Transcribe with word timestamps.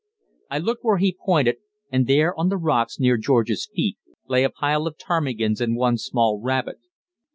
I 0.49 0.57
looked 0.57 0.83
where 0.83 0.97
he 0.97 1.15
pointed, 1.23 1.57
and 1.91 2.07
there 2.07 2.33
on 2.35 2.49
the 2.49 2.57
rocks 2.57 2.99
near 2.99 3.17
George's 3.17 3.69
feet 3.71 3.99
lay 4.27 4.43
a 4.43 4.49
pile 4.49 4.87
of 4.87 4.97
ptarmigans 4.97 5.61
and 5.61 5.75
one 5.75 5.99
small 5.99 6.41
rabbit. 6.41 6.79